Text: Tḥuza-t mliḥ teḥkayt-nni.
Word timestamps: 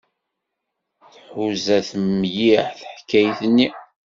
Tḥuza-t 1.13 1.89
mliḥ 2.05 2.67
teḥkayt-nni. 2.79 3.67